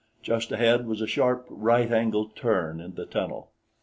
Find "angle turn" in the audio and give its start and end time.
1.91-2.79